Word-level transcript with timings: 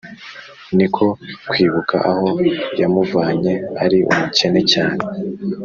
niko 0.75 1.05
kwibuka 1.49 1.95
aho 2.11 2.29
yamuvanye 2.81 3.53
ari 3.83 3.97
umukene 4.11 4.61
cyane 4.73 5.01